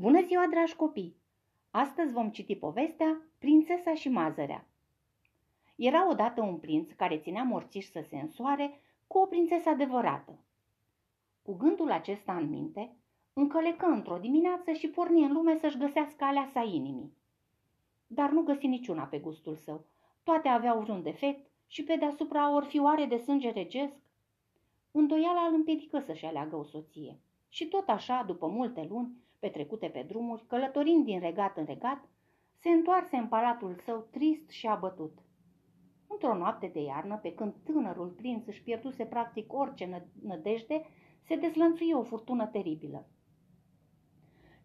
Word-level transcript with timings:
ziua, 0.00 0.46
dragi 0.46 0.76
copii! 0.76 1.16
Astăzi 1.70 2.12
vom 2.12 2.30
citi 2.30 2.56
povestea 2.56 3.22
Prințesa 3.38 3.94
și 3.94 4.08
Mazărea. 4.08 4.66
Era 5.76 6.10
odată 6.10 6.42
un 6.42 6.58
prinț 6.58 6.92
care 6.92 7.18
ținea 7.18 7.42
morțiș 7.42 7.84
să 7.84 8.04
se 8.08 8.16
însoare 8.16 8.80
cu 9.06 9.18
o 9.18 9.26
prințesă 9.26 9.68
adevărată. 9.68 10.38
Cu 11.42 11.54
gândul 11.54 11.90
acesta 11.90 12.36
în 12.36 12.48
minte, 12.48 12.96
încălecă 13.32 13.86
într-o 13.86 14.18
dimineață 14.18 14.72
și 14.72 14.88
porni 14.88 15.24
în 15.24 15.32
lume 15.32 15.56
să-și 15.56 15.78
găsească 15.78 16.24
alea 16.24 16.46
sa 16.46 16.62
inimii. 16.62 17.16
Dar 18.06 18.30
nu 18.30 18.42
găsi 18.42 18.66
niciuna 18.66 19.04
pe 19.04 19.18
gustul 19.18 19.56
său. 19.56 19.84
Toate 20.22 20.48
aveau 20.48 20.80
vreun 20.80 21.02
defect 21.02 21.50
și 21.66 21.84
pe 21.84 21.96
deasupra 21.96 22.54
ori 22.54 22.66
fioare 22.66 23.04
de 23.04 23.16
sânge 23.16 23.50
regesc. 23.50 23.96
Îndoiala 24.90 25.40
îl 25.40 25.54
împiedică 25.54 25.98
să-și 25.98 26.24
aleagă 26.24 26.56
o 26.56 26.62
soție. 26.62 27.20
Și 27.48 27.68
tot 27.68 27.88
așa, 27.88 28.24
după 28.26 28.46
multe 28.46 28.86
luni, 28.90 29.12
petrecute 29.40 29.86
pe 29.88 30.04
drumuri, 30.08 30.46
călătorind 30.46 31.04
din 31.04 31.20
regat 31.20 31.56
în 31.56 31.64
regat, 31.64 32.08
se 32.58 32.68
întoarse 32.68 33.16
în 33.16 33.28
palatul 33.28 33.76
său 33.84 34.08
trist 34.10 34.50
și 34.50 34.66
abătut. 34.66 35.18
Într-o 36.06 36.36
noapte 36.36 36.66
de 36.66 36.80
iarnă, 36.80 37.16
pe 37.16 37.34
când 37.34 37.54
tânărul 37.64 38.08
prinț 38.08 38.46
își 38.46 38.62
pierduse 38.62 39.04
practic 39.04 39.52
orice 39.52 40.08
nădejde, 40.22 40.86
se 41.22 41.36
dezlănțuie 41.36 41.94
o 41.94 42.02
furtună 42.02 42.46
teribilă. 42.46 43.06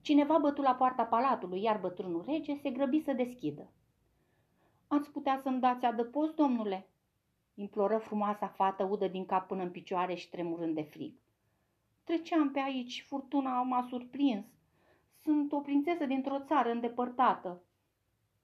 Cineva 0.02 0.38
bătu 0.38 0.62
la 0.62 0.76
poarta 0.76 1.04
palatului, 1.04 1.62
iar 1.62 1.80
bătrânul 1.80 2.24
rege 2.28 2.56
se 2.56 2.70
grăbi 2.70 3.00
să 3.00 3.14
deschidă. 3.14 3.72
Ați 4.88 5.12
putea 5.12 5.40
să-mi 5.44 5.60
dați 5.60 5.86
adăpost, 5.86 6.36
domnule?" 6.36 6.90
imploră 7.56 7.98
frumoasa 7.98 8.48
fată 8.48 8.84
udă 8.84 9.08
din 9.08 9.26
cap 9.26 9.48
până 9.48 9.64
în 9.64 9.72
picioare 9.72 10.16
și 10.16 10.30
tremurând 10.30 10.76
de 10.76 10.82
frig. 10.82 11.14
Treceam 12.04 12.52
pe 12.52 12.60
aici, 12.60 13.06
furtuna 13.08 13.62
m-a 13.62 13.82
surprins. 13.90 14.46
Sunt 15.26 15.52
o 15.52 15.60
prințesă 15.60 16.06
dintr-o 16.06 16.40
țară 16.40 16.70
îndepărtată. 16.70 17.62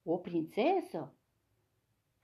O 0.04 0.16
prințesă? 0.16 1.12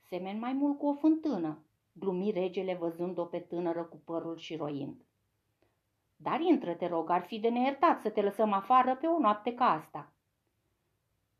Semen 0.07 0.39
mai 0.39 0.53
mult 0.53 0.77
cu 0.77 0.87
o 0.87 0.93
fântână, 0.93 1.63
glumi 1.93 2.31
regele 2.31 2.75
văzând-o 2.75 3.25
pe 3.25 3.39
tânără 3.39 3.83
cu 3.83 3.97
părul 3.97 4.37
și 4.37 4.55
roind. 4.55 5.05
Dar 6.15 6.39
intră, 6.39 6.73
te 6.73 6.87
rog, 6.87 7.09
ar 7.09 7.21
fi 7.21 7.39
de 7.39 7.49
neiertat 7.49 8.01
să 8.01 8.09
te 8.09 8.21
lăsăm 8.21 8.51
afară 8.51 8.95
pe 8.95 9.07
o 9.07 9.19
noapte 9.19 9.53
ca 9.53 9.65
asta. 9.65 10.13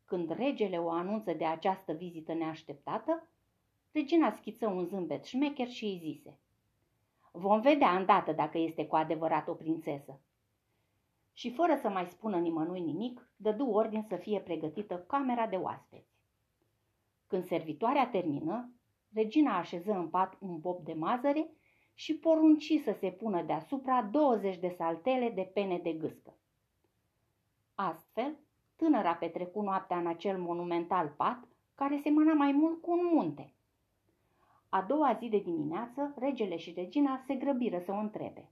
Când 0.04 0.30
regele 0.30 0.78
o 0.78 0.90
anunță 0.90 1.32
de 1.32 1.44
această 1.44 1.92
vizită 1.92 2.34
neașteptată, 2.34 3.28
regina 3.92 4.30
schiță 4.30 4.66
un 4.68 4.84
zâmbet 4.84 5.24
șmecher 5.24 5.68
și 5.68 5.84
îi 5.84 5.98
zise– 5.98 6.38
Vom 7.32 7.60
vedea 7.60 7.96
îndată 7.96 8.32
dacă 8.32 8.58
este 8.58 8.86
cu 8.86 8.96
adevărat 8.96 9.48
o 9.48 9.54
prințesă. 9.54 10.20
Și 11.40 11.50
fără 11.50 11.78
să 11.80 11.88
mai 11.88 12.06
spună 12.06 12.38
nimănui 12.38 12.80
nimic, 12.80 13.30
dădu 13.36 13.66
ordin 13.66 14.02
să 14.02 14.16
fie 14.16 14.40
pregătită 14.40 14.98
camera 14.98 15.46
de 15.46 15.56
oaspeți. 15.56 16.18
Când 17.26 17.44
servitoarea 17.44 18.08
termină, 18.08 18.72
regina 19.12 19.58
așeză 19.58 19.92
în 19.92 20.08
pat 20.08 20.36
un 20.40 20.60
bob 20.60 20.84
de 20.84 20.92
mazăre 20.92 21.50
și 21.94 22.18
porunci 22.18 22.80
să 22.84 22.92
se 22.98 23.10
pună 23.10 23.42
deasupra 23.42 24.02
20 24.02 24.58
de 24.58 24.68
saltele 24.68 25.30
de 25.30 25.42
pene 25.42 25.78
de 25.78 25.92
gâscă. 25.92 26.38
Astfel, 27.74 28.36
tânăra 28.76 29.14
petrecu 29.14 29.60
noaptea 29.60 29.98
în 29.98 30.06
acel 30.06 30.38
monumental 30.38 31.08
pat, 31.16 31.48
care 31.74 32.00
semăna 32.02 32.32
mai 32.32 32.52
mult 32.52 32.82
cu 32.82 32.90
un 32.90 33.10
munte. 33.12 33.54
A 34.68 34.82
doua 34.82 35.16
zi 35.20 35.28
de 35.28 35.38
dimineață, 35.38 36.14
regele 36.18 36.56
și 36.56 36.72
regina 36.72 37.22
se 37.26 37.34
grăbiră 37.34 37.78
să 37.78 37.92
o 37.92 37.96
întrebe. 37.96 38.50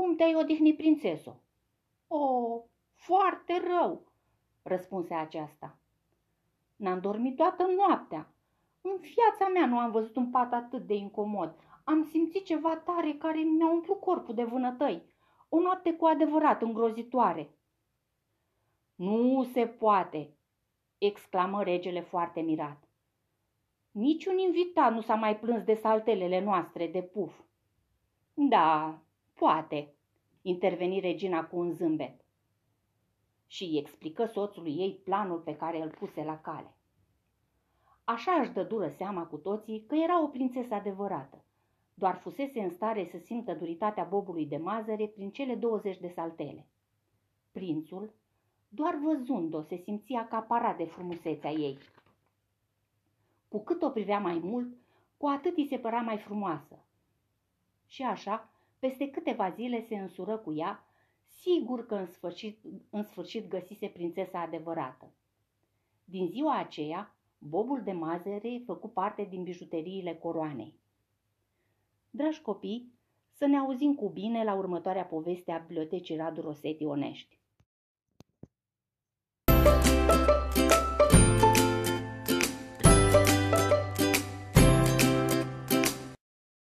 Cum 0.00 0.16
te-ai 0.16 0.34
odihnit, 0.34 0.76
prințeso?" 0.76 1.40
O, 2.08 2.62
foarte 2.94 3.62
rău!" 3.66 4.12
răspunse 4.62 5.14
aceasta. 5.14 5.78
N-am 6.76 7.00
dormit 7.00 7.36
toată 7.36 7.66
noaptea. 7.76 8.32
În 8.80 8.96
viața 8.96 9.48
mea 9.52 9.66
nu 9.66 9.78
am 9.78 9.90
văzut 9.90 10.16
un 10.16 10.30
pat 10.30 10.52
atât 10.52 10.86
de 10.86 10.94
incomod. 10.94 11.54
Am 11.84 12.04
simțit 12.04 12.44
ceva 12.44 12.76
tare 12.76 13.12
care 13.12 13.38
mi-a 13.38 13.70
umplut 13.70 14.00
corpul 14.00 14.34
de 14.34 14.44
vânătăi. 14.44 15.02
O 15.48 15.60
noapte 15.60 15.94
cu 15.94 16.04
adevărat 16.04 16.62
îngrozitoare. 16.62 17.58
Nu 18.94 19.44
se 19.52 19.66
poate, 19.66 20.36
exclamă 20.98 21.62
regele 21.62 22.00
foarte 22.00 22.40
mirat. 22.40 22.88
Niciun 23.90 24.38
invitat 24.38 24.92
nu 24.92 25.00
s-a 25.00 25.14
mai 25.14 25.38
plâns 25.38 25.64
de 25.64 25.74
saltelele 25.74 26.40
noastre 26.40 26.86
de 26.86 27.02
puf. 27.02 27.40
Da, 28.34 28.98
poate, 29.40 29.94
interveni 30.42 31.00
regina 31.00 31.44
cu 31.44 31.58
un 31.58 31.72
zâmbet. 31.72 32.20
Și 33.46 33.64
îi 33.64 33.78
explică 33.78 34.24
soțului 34.24 34.74
ei 34.74 35.00
planul 35.04 35.38
pe 35.38 35.56
care 35.56 35.82
îl 35.82 35.90
puse 35.90 36.22
la 36.22 36.40
cale. 36.40 36.74
Așa 38.04 38.32
își 38.32 38.50
dă 38.50 38.62
dură 38.62 38.88
seama 38.88 39.26
cu 39.26 39.36
toții 39.36 39.84
că 39.86 39.94
era 39.94 40.22
o 40.22 40.26
prințesă 40.26 40.74
adevărată. 40.74 41.44
Doar 41.94 42.16
fusese 42.16 42.60
în 42.60 42.70
stare 42.70 43.04
să 43.04 43.18
simtă 43.18 43.54
duritatea 43.54 44.04
bobului 44.04 44.46
de 44.46 44.56
mazăre 44.56 45.06
prin 45.06 45.30
cele 45.30 45.54
20 45.54 45.98
de 45.98 46.08
saltele. 46.08 46.66
Prințul, 47.52 48.14
doar 48.68 48.94
văzând-o, 49.02 49.60
se 49.60 49.76
simțea 49.76 50.20
acaparat 50.20 50.76
de 50.76 50.84
frumusețea 50.84 51.50
ei. 51.50 51.78
Cu 53.48 53.62
cât 53.62 53.82
o 53.82 53.90
privea 53.90 54.18
mai 54.18 54.38
mult, 54.38 54.76
cu 55.16 55.26
atât 55.26 55.56
îi 55.56 55.66
se 55.66 55.78
părea 55.78 56.02
mai 56.02 56.18
frumoasă. 56.18 56.84
Și 57.86 58.02
așa, 58.02 58.49
peste 58.80 59.10
câteva 59.10 59.50
zile 59.50 59.80
se 59.80 59.96
însură 59.96 60.36
cu 60.36 60.52
ea, 60.52 60.84
sigur 61.24 61.86
că 61.86 61.94
în 61.94 62.06
sfârșit, 62.06 62.58
în 62.90 63.02
sfârșit 63.02 63.48
găsise 63.48 63.86
prințesa 63.86 64.40
adevărată. 64.40 65.12
Din 66.04 66.26
ziua 66.26 66.58
aceea, 66.58 67.14
bobul 67.38 67.82
de 67.82 67.92
mazăre 67.92 68.62
făcu 68.64 68.88
parte 68.88 69.26
din 69.30 69.42
bijuteriile 69.42 70.14
coroanei. 70.14 70.74
Dragi 72.10 72.40
copii, 72.40 72.92
să 73.32 73.46
ne 73.46 73.56
auzim 73.56 73.94
cu 73.94 74.08
bine 74.08 74.44
la 74.44 74.54
următoarea 74.54 75.04
poveste 75.04 75.52
a 75.52 75.58
Bibliotecii 75.58 76.16
Radu 76.16 76.40
Rosetti 76.40 76.84
Onești. 76.84 77.39